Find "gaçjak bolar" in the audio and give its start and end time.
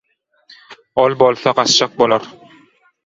1.59-2.29